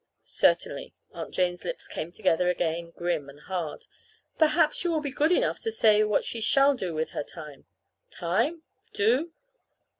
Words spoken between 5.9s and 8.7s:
what she shall do with her time." "Time?